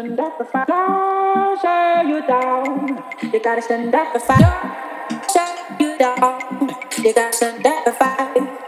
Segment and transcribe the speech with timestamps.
[0.00, 0.66] stand up the fight.
[0.66, 3.02] Don't shut you down.
[3.32, 4.40] You gotta stand up the fight.
[5.10, 6.70] Don't shut you down.
[7.04, 8.59] You gotta stand up the fight.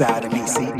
[0.00, 0.79] side of me, see?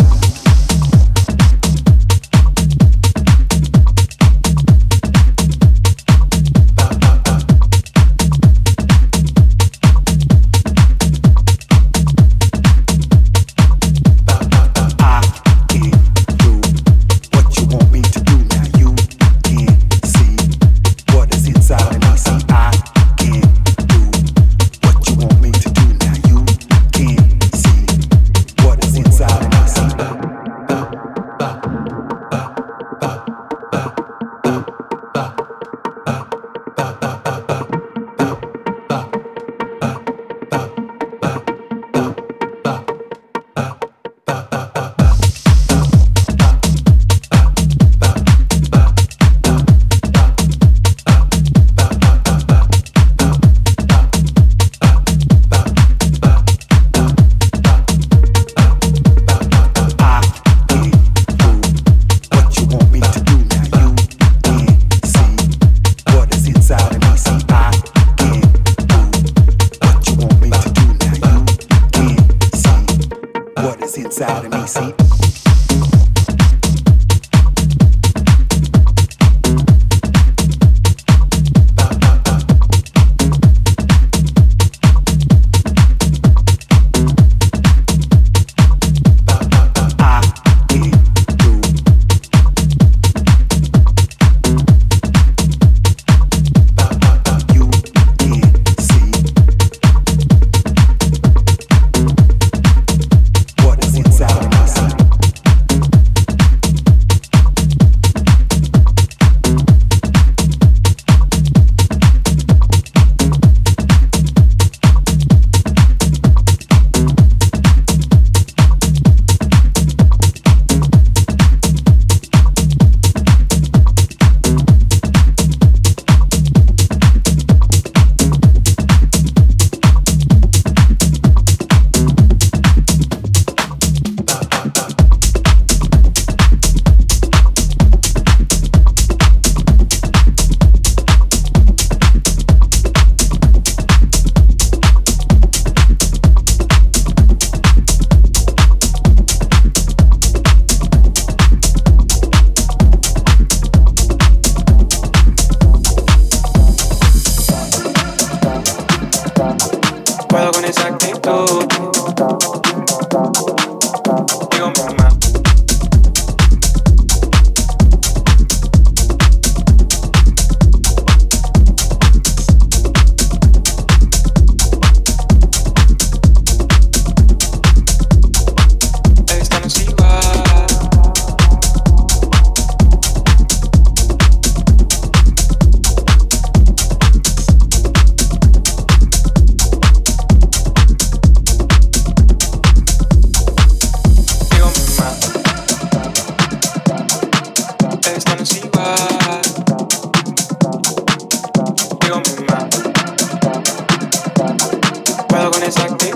[205.78, 206.09] like this.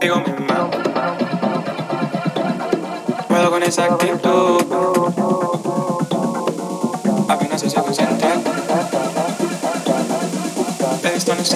[0.00, 0.70] Digo mi mano.
[3.28, 4.62] Puedo con esa actitud.
[7.28, 8.28] Apenas se consente.
[11.14, 11.50] Esto no es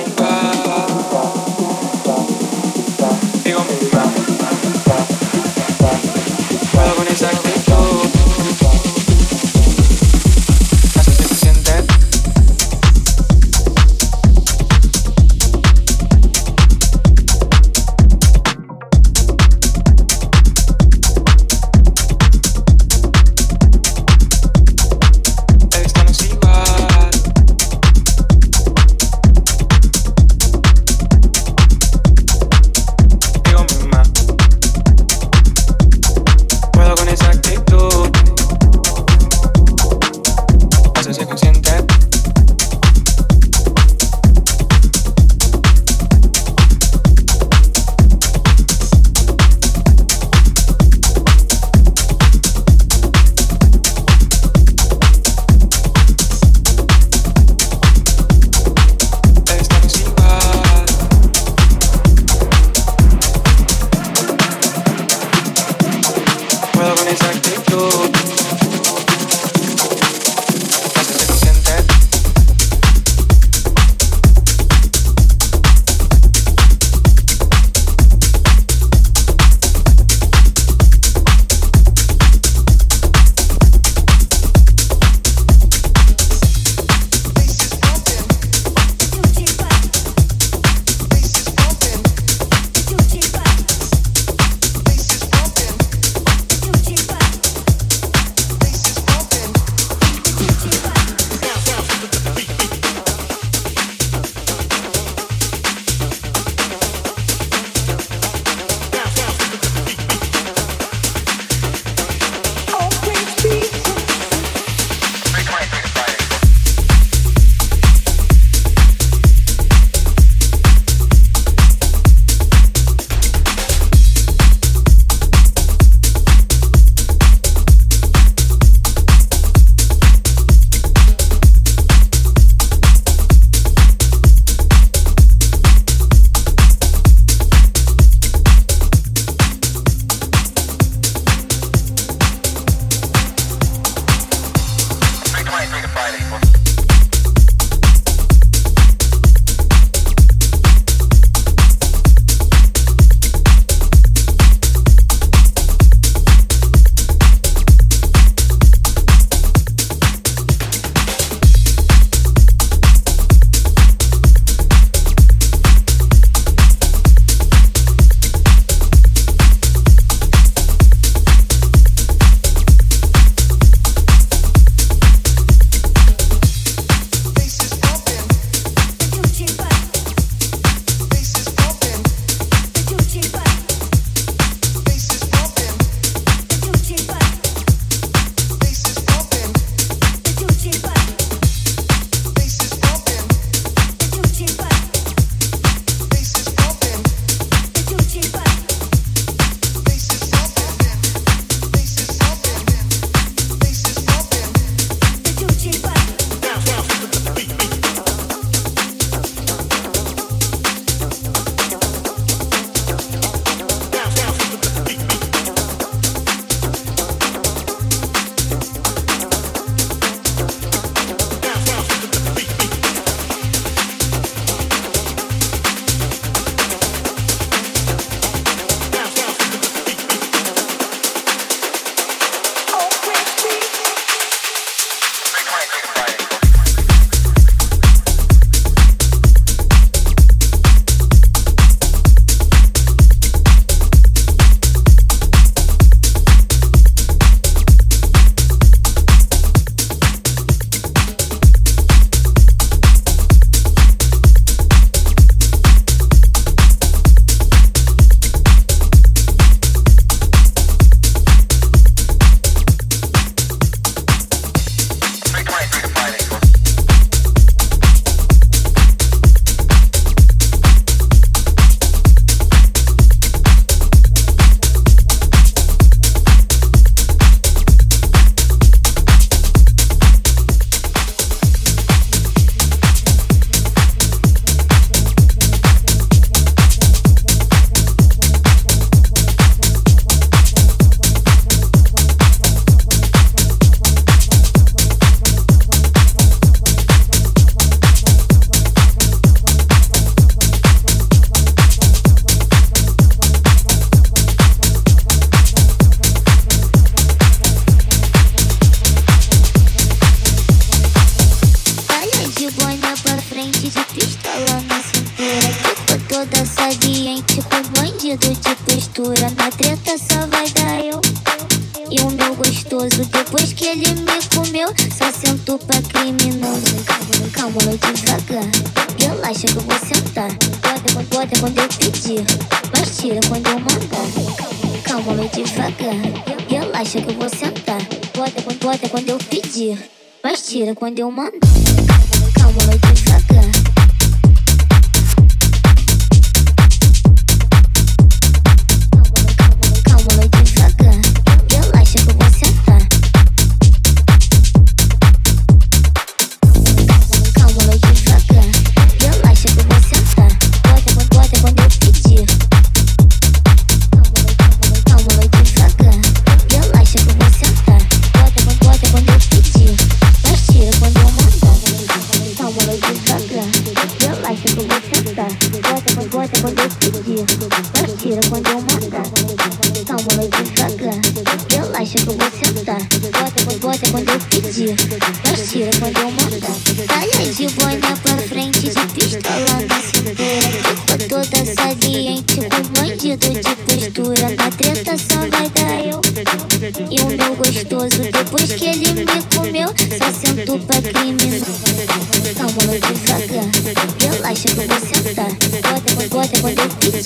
[340.95, 341.44] 丢馒头。